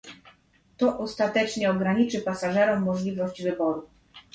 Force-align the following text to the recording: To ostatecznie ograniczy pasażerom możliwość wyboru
To 0.77 0.99
ostatecznie 0.99 1.71
ograniczy 1.71 2.21
pasażerom 2.21 2.83
możliwość 2.83 3.43
wyboru 3.43 3.87